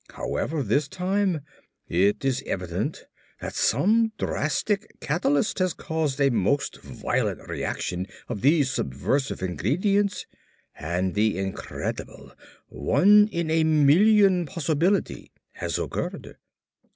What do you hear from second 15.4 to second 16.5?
has occurred.